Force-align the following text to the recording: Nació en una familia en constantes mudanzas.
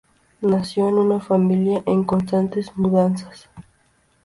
Nació 0.41 0.89
en 0.89 0.95
una 0.95 1.19
familia 1.19 1.83
en 1.85 2.03
constantes 2.03 2.75
mudanzas. 2.75 3.51